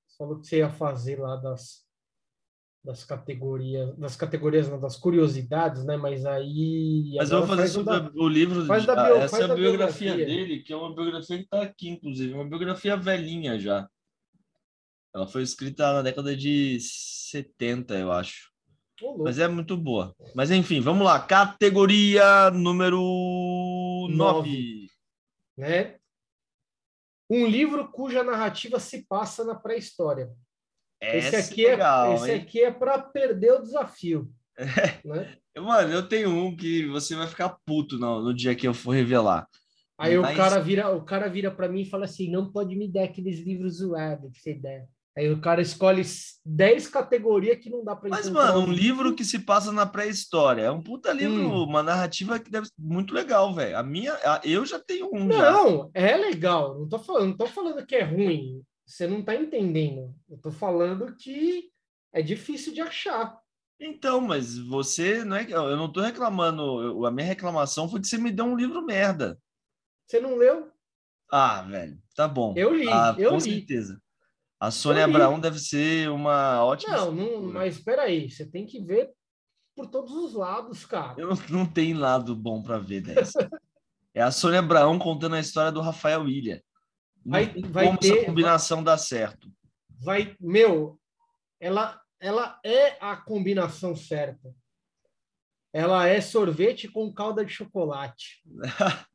Você 0.05 0.17
falou 0.17 0.39
que 0.41 0.47
você 0.47 0.57
ia 0.57 0.69
fazer 0.69 1.17
lá 1.17 1.37
das, 1.37 1.84
das 2.85 3.03
categorias, 3.03 3.97
das 3.97 4.15
categorias, 4.15 4.69
não, 4.69 4.79
das 4.79 4.95
curiosidades, 4.95 5.83
né? 5.83 5.97
Mas 5.97 6.25
aí. 6.25 7.13
Mas 7.17 7.31
eu 7.31 7.39
vou 7.39 7.47
fazer 7.57 7.67
sobre 7.69 7.99
da- 7.99 8.11
o 8.15 8.27
livro. 8.27 8.65
faz 8.67 8.85
da 8.85 8.93
ah, 8.93 9.05
bio- 9.07 9.15
essa 9.17 9.37
faz 9.37 9.49
é 9.49 9.51
a 9.51 9.55
biografia, 9.55 10.13
biografia. 10.15 10.25
dele, 10.45 10.63
que 10.63 10.71
é 10.71 10.75
uma 10.77 10.93
biografia 10.93 11.37
que 11.37 11.43
está 11.43 11.61
aqui, 11.63 11.89
inclusive. 11.89 12.33
Uma 12.33 12.45
biografia 12.47 12.95
velhinha 12.95 13.59
já. 13.59 13.89
Ela 15.13 15.25
foi 15.27 15.41
escrita 15.41 15.93
na 15.93 16.01
década 16.03 16.35
de 16.35 16.77
70, 16.79 17.95
eu 17.97 18.11
acho. 18.11 18.51
Mas 19.19 19.39
é 19.39 19.47
muito 19.47 19.75
boa. 19.75 20.15
Mas 20.35 20.51
enfim, 20.51 20.79
vamos 20.79 21.05
lá. 21.05 21.19
Categoria 21.19 22.49
número 22.51 23.01
9. 24.11 24.87
Né? 25.57 25.97
Um 27.29 27.47
livro 27.47 27.91
cuja 27.91 28.23
narrativa 28.23 28.79
se 28.79 29.05
passa 29.07 29.43
na 29.43 29.55
pré-história. 29.55 30.31
Esse 31.01 31.35
aqui 31.35 31.65
é, 31.65 31.71
legal, 31.71 32.11
é, 32.11 32.15
esse 32.15 32.31
aqui 32.31 32.63
é 32.63 32.71
para 32.71 32.99
perder 32.99 33.53
o 33.53 33.61
desafio. 33.61 34.29
É. 34.57 34.65
Né? 35.05 35.37
Mano, 35.57 35.93
eu 35.93 36.07
tenho 36.07 36.29
um 36.29 36.55
que 36.55 36.85
você 36.87 37.15
vai 37.15 37.27
ficar 37.27 37.57
puto 37.65 37.97
no, 37.97 38.21
no 38.21 38.33
dia 38.33 38.55
que 38.55 38.67
eu 38.67 38.73
for 38.73 38.91
revelar. 38.91 39.47
Aí 39.97 40.17
Mas... 40.17 40.33
o 40.33 40.37
cara 40.37 40.59
vira, 40.59 40.89
o 40.89 41.03
cara 41.03 41.29
vira 41.29 41.49
para 41.49 41.69
mim 41.69 41.81
e 41.81 41.89
fala 41.89 42.05
assim: 42.05 42.29
"Não 42.29 42.51
pode 42.51 42.75
me 42.75 42.91
dar 42.91 43.05
aqueles 43.05 43.39
livros 43.39 43.77
zoados 43.77 44.31
que 44.33 44.41
você 44.41 44.53
der". 44.53 44.87
Aí 45.17 45.31
o 45.31 45.39
cara 45.39 45.61
escolhe 45.61 46.01
10 46.45 46.89
categorias 46.89 47.57
que 47.59 47.69
não 47.69 47.85
dá 47.85 47.95
para 47.95 48.09
Mas, 48.09 48.29
mano, 48.29 48.59
um 48.59 48.71
livro 48.71 49.15
que 49.15 49.23
se 49.23 49.39
passa 49.39 49.71
na 49.71 49.85
pré-história. 49.85 50.63
É 50.63 50.71
um 50.71 50.81
puta 50.81 51.13
livro, 51.13 51.47
hum. 51.47 51.63
uma 51.63 51.81
narrativa 51.81 52.37
que 52.37 52.51
deve 52.51 52.67
ser 52.67 52.73
muito 52.77 53.13
legal, 53.13 53.53
velho. 53.53 53.77
A 53.77 53.83
minha, 53.83 54.13
a, 54.13 54.41
eu 54.43 54.65
já 54.65 54.77
tenho 54.77 55.09
um. 55.13 55.23
Não, 55.23 55.89
já. 55.95 56.01
é 56.01 56.17
legal. 56.17 56.77
Não 56.77 56.89
tô 56.89 56.99
falando, 56.99 57.27
não 57.29 57.37
tô 57.37 57.47
falando 57.47 57.85
que 57.85 57.95
é 57.95 58.03
ruim. 58.03 58.61
Você 58.85 59.07
não 59.07 59.23
tá 59.23 59.35
entendendo. 59.35 60.13
Eu 60.29 60.37
tô 60.37 60.51
falando 60.51 61.15
que 61.15 61.71
é 62.13 62.21
difícil 62.21 62.73
de 62.73 62.81
achar. 62.81 63.39
Então, 63.79 64.21
mas 64.21 64.57
você 64.57 65.23
não 65.23 65.35
é. 65.35 65.45
Eu 65.51 65.75
não 65.75 65.91
tô 65.91 66.01
reclamando. 66.01 67.05
a 67.05 67.11
minha 67.11 67.27
reclamação 67.27 67.89
foi 67.89 67.99
que 67.99 68.07
você 68.07 68.17
me 68.17 68.31
deu 68.31 68.45
um 68.45 68.55
livro 68.55 68.85
merda. 68.85 69.39
Você 70.05 70.19
não 70.19 70.35
leu? 70.35 70.71
Ah, 71.31 71.63
velho, 71.63 71.99
tá 72.15 72.27
bom. 72.27 72.53
Eu 72.55 72.73
li, 72.73 72.87
ah, 72.87 73.15
eu 73.17 73.31
com 73.31 73.37
li. 73.37 73.41
certeza. 73.41 74.01
A 74.59 74.71
Sônia 74.71 75.03
Abraão 75.03 75.39
deve 75.39 75.59
ser 75.59 76.09
uma 76.09 76.63
ótima. 76.63 76.97
Não, 76.97 77.11
não 77.11 77.41
mas 77.53 77.75
espera 77.75 78.03
aí, 78.03 78.29
você 78.29 78.45
tem 78.45 78.65
que 78.65 78.79
ver 78.79 79.11
por 79.75 79.87
todos 79.87 80.13
os 80.13 80.33
lados, 80.33 80.85
cara. 80.85 81.19
Eu 81.19 81.29
não, 81.29 81.37
não 81.49 81.65
tenho 81.65 81.99
lado 81.99 82.35
bom 82.35 82.61
para 82.61 82.77
ver 82.77 83.01
dessa. 83.01 83.37
é 84.13 84.21
a 84.21 84.31
Sônia 84.31 84.59
Abraão 84.59 84.97
contando 84.97 85.35
a 85.35 85.39
história 85.39 85.71
do 85.71 85.81
Rafael 85.81 86.27
Ilha. 86.29 86.63
Vai, 87.25 87.53
vai 87.69 87.87
como 87.87 87.97
ter, 87.97 88.17
essa 88.17 88.25
combinação 88.25 88.77
vai, 88.77 88.85
dá 88.85 88.97
certo. 88.97 89.51
Vai, 89.99 90.35
meu, 90.39 90.99
ela, 91.59 91.99
ela 92.19 92.59
é 92.63 92.97
a 92.99 93.15
combinação 93.15 93.95
certa. 93.95 94.53
Ela 95.73 96.07
é 96.07 96.21
sorvete 96.21 96.87
com 96.87 97.11
calda 97.11 97.43
de 97.43 97.51
chocolate. 97.51 98.41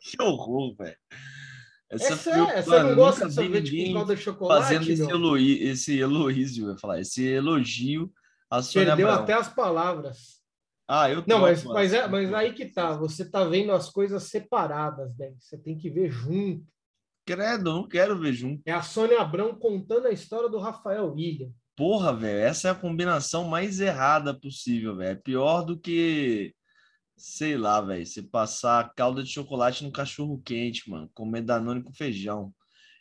que 0.00 0.20
horror, 0.20 0.74
velho. 0.76 0.96
Essa, 1.90 2.30
é, 2.30 2.62
você 2.62 2.82
não 2.82 2.94
gosta 2.96 3.28
de 3.28 3.34
sorvete 3.34 3.86
com 3.86 3.92
calda 3.92 4.16
de 4.16 4.22
chocolate? 4.22 4.62
Fazendo 4.62 4.90
esse, 4.90 5.10
elogio, 5.10 5.68
esse 5.68 6.00
elogio, 6.00 6.66
eu 6.66 6.72
ia 6.72 6.78
falar, 6.78 7.00
esse 7.00 7.24
elogio 7.24 8.12
a 8.50 8.62
Sônia 8.62 8.88
Perdeu 8.88 9.10
até 9.10 9.32
as 9.32 9.48
palavras. 9.48 10.40
Ah, 10.86 11.10
eu 11.10 11.24
Não, 11.26 11.40
mas, 11.40 11.64
mas, 11.64 11.92
é, 11.92 12.06
mas 12.06 12.32
aí 12.32 12.52
que 12.52 12.66
tá, 12.66 12.92
você 12.92 13.28
tá 13.28 13.42
vendo 13.44 13.72
as 13.72 13.90
coisas 13.90 14.24
separadas, 14.24 15.16
né? 15.16 15.34
Você 15.40 15.56
tem 15.56 15.76
que 15.76 15.88
ver 15.90 16.10
junto. 16.10 16.64
Credo, 17.24 17.72
não 17.72 17.88
quero 17.88 18.18
ver 18.18 18.34
junto. 18.34 18.62
É 18.66 18.72
a 18.72 18.82
Sônia 18.82 19.20
Abrão 19.20 19.54
contando 19.54 20.06
a 20.06 20.12
história 20.12 20.48
do 20.48 20.58
Rafael 20.58 21.12
William. 21.12 21.50
Porra, 21.76 22.14
velho, 22.14 22.38
essa 22.38 22.68
é 22.68 22.70
a 22.70 22.74
combinação 22.74 23.44
mais 23.44 23.80
errada 23.80 24.38
possível, 24.38 24.96
velho. 24.96 25.12
É 25.12 25.14
pior 25.14 25.62
do 25.62 25.78
que, 25.78 26.54
sei 27.16 27.56
lá, 27.56 27.80
velho, 27.80 28.06
você 28.06 28.22
passar 28.22 28.92
calda 28.94 29.22
de 29.22 29.30
chocolate 29.30 29.82
no 29.82 29.90
cachorro 29.90 30.40
quente, 30.44 30.88
mano, 30.88 31.10
comer 31.14 31.42
danone 31.42 31.82
com 31.82 31.92
feijão. 31.92 32.52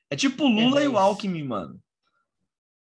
É 0.10 0.16
tipo 0.16 0.48
Lula 0.48 0.82
é, 0.82 0.86
e 0.86 0.88
o 0.88 0.98
Alckmin, 0.98 1.44
mano. 1.44 1.80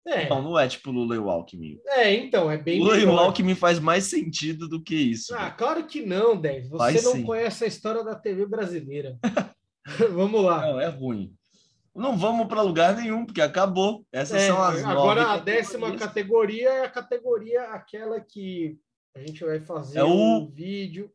É. 0.06 0.30
Não, 0.30 0.42
não 0.42 0.60
é 0.60 0.68
tipo 0.68 0.92
Lula 0.92 1.16
e 1.16 1.20
o 1.20 1.30
Alckmin. 1.30 1.80
É, 1.88 2.14
então, 2.14 2.50
é 2.50 2.58
bem 2.58 2.80
Lula 2.80 2.96
melhor. 2.96 3.12
e 3.12 3.16
o 3.16 3.20
Alckmin 3.20 3.56
faz 3.56 3.80
mais 3.80 4.06
sentido 4.06 4.68
do 4.68 4.82
que 4.82 4.96
isso. 4.96 5.34
Ah, 5.36 5.52
claro 5.52 5.86
que 5.86 6.06
não, 6.06 6.40
Dez. 6.40 6.70
Você 6.70 6.78
faz 6.78 7.04
não 7.04 7.14
sim. 7.14 7.24
conhece 7.24 7.64
a 7.64 7.68
história 7.68 8.04
da 8.04 8.16
TV 8.16 8.46
brasileira. 8.46 9.18
vamos 10.14 10.44
lá. 10.44 10.62
Não, 10.62 10.80
é 10.80 10.88
ruim. 10.88 11.36
Não 11.94 12.18
vamos 12.18 12.48
para 12.48 12.62
lugar 12.62 12.96
nenhum, 12.96 13.26
porque 13.26 13.42
acabou. 13.42 14.06
Essas 14.12 14.44
é, 14.44 14.48
são 14.48 14.62
as 14.62 14.84
Agora, 14.84 15.34
a 15.34 15.38
décima 15.38 15.96
categoria 15.98 16.70
é 16.70 16.86
a 16.86 16.90
categoria 16.90 17.64
aquela 17.66 18.20
que 18.22 18.80
a 19.16 19.20
gente 19.20 19.44
vai 19.44 19.60
fazer 19.60 20.00
é 20.00 20.04
o 20.04 20.40
um 20.40 20.50
vídeo. 20.50 21.12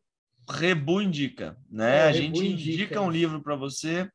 Rebu 0.49 1.01
indica, 1.01 1.57
né? 1.69 1.97
É, 1.97 2.01
a 2.03 2.11
gente 2.11 2.39
indica, 2.39 2.71
indica 2.71 3.01
um 3.01 3.09
livro 3.09 3.41
para 3.41 3.55
você 3.55 4.09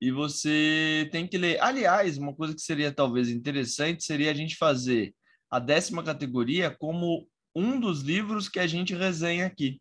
e 0.00 0.10
você 0.10 1.08
tem 1.12 1.26
que 1.26 1.36
ler. 1.36 1.60
Aliás, 1.60 2.16
uma 2.16 2.34
coisa 2.34 2.54
que 2.54 2.62
seria 2.62 2.90
talvez 2.90 3.28
interessante 3.28 4.04
seria 4.04 4.30
a 4.30 4.34
gente 4.34 4.56
fazer 4.56 5.14
a 5.50 5.58
décima 5.58 6.02
categoria 6.02 6.70
como 6.70 7.28
um 7.54 7.78
dos 7.78 8.00
livros 8.00 8.48
que 8.48 8.58
a 8.58 8.66
gente 8.66 8.94
resenha 8.94 9.46
aqui. 9.46 9.80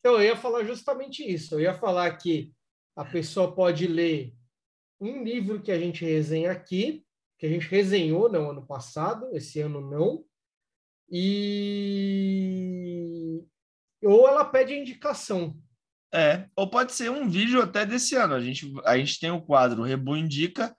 Então, 0.00 0.14
eu 0.14 0.22
ia 0.22 0.36
falar 0.36 0.64
justamente 0.64 1.22
isso. 1.22 1.54
Eu 1.54 1.60
ia 1.60 1.74
falar 1.74 2.16
que 2.16 2.52
a 2.96 3.04
pessoa 3.04 3.54
pode 3.54 3.86
ler 3.86 4.34
um 5.00 5.22
livro 5.22 5.62
que 5.62 5.70
a 5.70 5.78
gente 5.78 6.04
resenha 6.04 6.50
aqui, 6.50 7.04
que 7.38 7.46
a 7.46 7.48
gente 7.48 7.68
resenhou 7.68 8.30
no 8.30 8.50
ano 8.50 8.66
passado, 8.66 9.28
esse 9.32 9.60
ano 9.60 9.80
não, 9.80 10.24
e 11.10 12.60
ou 14.02 14.28
ela 14.28 14.44
pede 14.44 14.74
indicação. 14.74 15.56
É, 16.12 16.48
ou 16.56 16.68
pode 16.68 16.92
ser 16.92 17.10
um 17.10 17.28
vídeo 17.28 17.62
até 17.62 17.86
desse 17.86 18.16
ano. 18.16 18.34
A 18.34 18.40
gente, 18.40 18.72
a 18.84 18.98
gente 18.98 19.20
tem 19.20 19.30
o 19.30 19.40
quadro 19.40 19.82
Rebu 19.82 20.16
Indica, 20.16 20.74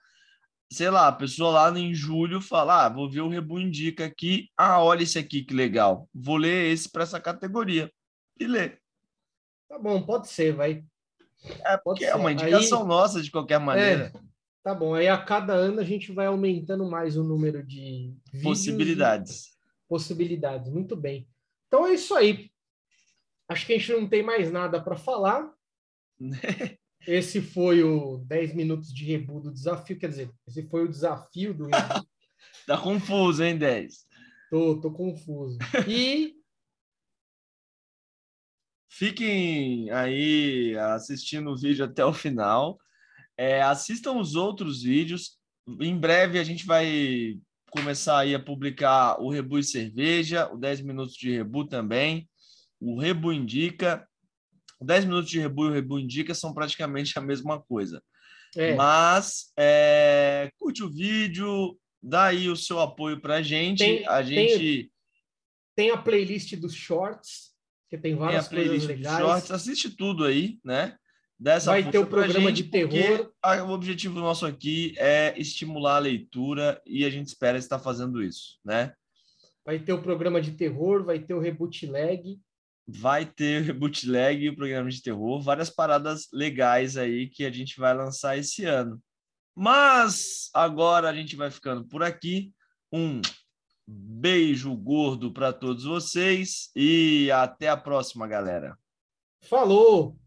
sei 0.70 0.90
lá, 0.90 1.08
a 1.08 1.12
pessoa 1.12 1.50
lá 1.50 1.78
em 1.78 1.94
julho 1.94 2.40
fala: 2.40 2.86
ah, 2.86 2.88
vou 2.88 3.10
ver 3.10 3.20
o 3.20 3.28
Rebu 3.28 3.60
Indica 3.60 4.04
aqui. 4.04 4.50
Ah, 4.56 4.82
olha 4.82 5.02
esse 5.02 5.18
aqui 5.18 5.42
que 5.44 5.54
legal. 5.54 6.08
Vou 6.14 6.36
ler 6.36 6.72
esse 6.72 6.90
para 6.90 7.02
essa 7.02 7.20
categoria. 7.20 7.90
E 8.38 8.46
ler. 8.46 8.81
Tá 9.72 9.78
bom, 9.78 10.02
pode 10.02 10.28
ser, 10.28 10.52
vai. 10.52 10.84
É, 11.64 11.78
porque 11.78 12.04
é 12.04 12.14
uma 12.14 12.30
indicação 12.30 12.82
aí, 12.82 12.88
nossa 12.88 13.22
de 13.22 13.30
qualquer 13.30 13.58
maneira. 13.58 14.12
É, 14.14 14.20
tá 14.62 14.74
bom, 14.74 14.94
aí 14.94 15.08
a 15.08 15.16
cada 15.16 15.54
ano 15.54 15.80
a 15.80 15.82
gente 15.82 16.12
vai 16.12 16.26
aumentando 16.26 16.84
mais 16.84 17.16
o 17.16 17.24
número 17.24 17.64
de 17.66 18.14
possibilidades. 18.42 19.56
Possibilidades, 19.88 20.70
muito 20.70 20.94
bem. 20.94 21.26
Então 21.68 21.86
é 21.86 21.94
isso 21.94 22.14
aí. 22.14 22.50
Acho 23.48 23.64
que 23.64 23.72
a 23.72 23.78
gente 23.78 23.92
não 23.92 24.06
tem 24.06 24.22
mais 24.22 24.52
nada 24.52 24.78
para 24.78 24.94
falar. 24.94 25.50
esse 27.08 27.40
foi 27.40 27.82
o 27.82 28.18
10 28.26 28.54
minutos 28.54 28.92
de 28.92 29.06
rebu 29.06 29.40
do 29.40 29.50
desafio, 29.50 29.98
quer 29.98 30.10
dizer, 30.10 30.30
esse 30.46 30.68
foi 30.68 30.84
o 30.84 30.90
desafio 30.90 31.54
do 31.54 31.64
rebu. 31.64 32.06
tá 32.68 32.76
confuso, 32.76 33.42
hein, 33.42 33.56
10? 33.56 34.06
Tô, 34.50 34.78
tô 34.78 34.92
confuso. 34.92 35.56
E 35.88 36.41
Fiquem 38.94 39.90
aí 39.90 40.76
assistindo 40.76 41.50
o 41.50 41.56
vídeo 41.56 41.82
até 41.82 42.04
o 42.04 42.12
final. 42.12 42.78
É, 43.38 43.62
assistam 43.62 44.18
os 44.18 44.34
outros 44.34 44.82
vídeos. 44.82 45.38
Em 45.80 45.98
breve 45.98 46.38
a 46.38 46.44
gente 46.44 46.66
vai 46.66 47.38
começar 47.70 48.18
aí 48.18 48.34
a 48.34 48.38
publicar 48.38 49.18
o 49.18 49.30
Rebu 49.30 49.58
e 49.58 49.64
Cerveja, 49.64 50.46
o 50.52 50.58
10 50.58 50.82
minutos 50.82 51.14
de 51.14 51.32
Rebu 51.32 51.66
também, 51.66 52.28
o 52.78 53.00
Rebu 53.00 53.32
Indica. 53.32 54.06
O 54.78 54.84
10 54.84 55.06
minutos 55.06 55.30
de 55.30 55.40
Rebu 55.40 55.64
e 55.64 55.68
o 55.68 55.72
Rebu 55.72 55.98
Indica 55.98 56.34
são 56.34 56.52
praticamente 56.52 57.18
a 57.18 57.22
mesma 57.22 57.62
coisa. 57.62 58.02
É. 58.54 58.74
Mas 58.74 59.52
é, 59.58 60.50
curte 60.58 60.84
o 60.84 60.90
vídeo, 60.90 61.78
dá 62.02 62.24
aí 62.24 62.50
o 62.50 62.56
seu 62.56 62.78
apoio 62.78 63.18
para 63.22 63.36
a 63.36 63.42
gente. 63.42 63.78
Tem, 63.78 64.06
a 64.06 64.22
gente 64.22 64.58
tem, 64.58 64.90
tem 65.74 65.90
a 65.92 65.96
playlist 65.96 66.54
dos 66.56 66.74
shorts 66.74 67.51
que 67.92 67.98
tem 67.98 68.14
várias 68.14 68.48
tem 68.48 68.66
coisas 68.66 68.88
legais. 68.88 69.18
Shorts, 69.18 69.50
assiste 69.50 69.94
tudo 69.94 70.24
aí, 70.24 70.58
né? 70.64 70.96
Dessa 71.38 71.72
Vai 71.72 71.90
ter 71.90 71.98
o 71.98 72.06
programa 72.06 72.48
gente, 72.48 72.62
de 72.62 72.70
terror. 72.70 73.30
A, 73.42 73.62
o 73.64 73.70
objetivo 73.70 74.18
nosso 74.18 74.46
aqui 74.46 74.94
é 74.96 75.38
estimular 75.38 75.96
a 75.96 75.98
leitura 75.98 76.80
e 76.86 77.04
a 77.04 77.10
gente 77.10 77.26
espera 77.26 77.58
estar 77.58 77.78
fazendo 77.78 78.22
isso, 78.22 78.58
né? 78.64 78.94
Vai 79.62 79.78
ter 79.78 79.92
o 79.92 80.00
programa 80.00 80.40
de 80.40 80.52
terror, 80.52 81.04
vai 81.04 81.18
ter 81.18 81.34
o 81.34 81.38
reboot 81.38 81.84
lag. 81.84 82.40
Vai 82.88 83.26
ter 83.26 83.60
o 83.60 83.66
reboot 83.66 84.08
lag 84.08 84.42
e 84.42 84.48
o 84.48 84.56
programa 84.56 84.88
de 84.88 85.02
terror, 85.02 85.42
várias 85.42 85.68
paradas 85.68 86.28
legais 86.32 86.96
aí 86.96 87.28
que 87.28 87.44
a 87.44 87.50
gente 87.50 87.78
vai 87.78 87.92
lançar 87.92 88.38
esse 88.38 88.64
ano. 88.64 88.98
Mas 89.54 90.48
agora 90.54 91.10
a 91.10 91.14
gente 91.14 91.36
vai 91.36 91.50
ficando 91.50 91.84
por 91.84 92.02
aqui. 92.02 92.54
Um 92.90 93.20
Beijo 93.86 94.74
gordo 94.76 95.32
para 95.32 95.52
todos 95.52 95.84
vocês 95.84 96.70
e 96.76 97.30
até 97.30 97.68
a 97.68 97.76
próxima, 97.76 98.26
galera. 98.26 98.78
Falou! 99.40 100.21